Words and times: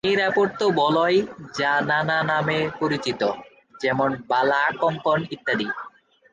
মেয়েরা 0.05 0.27
পরত 0.35 0.61
বলয় 0.81 1.17
যা 1.57 1.71
নানা 1.89 2.17
নামে 2.23 2.59
পরিচিত, 2.79 3.21
যেমন 3.81 4.09
বালা, 4.29 4.61
কঙ্কন 4.81 5.19
ইত্যাদি। 5.31 5.67